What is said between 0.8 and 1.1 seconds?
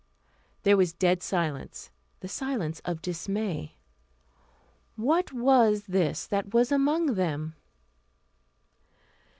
a